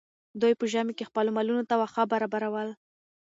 دوی 0.41 0.53
په 0.59 0.65
ژمي 0.71 0.93
کې 0.97 1.07
خپلو 1.09 1.29
مالونو 1.35 1.67
ته 1.69 1.75
واښه 1.77 2.03
برابرول. 2.13 2.69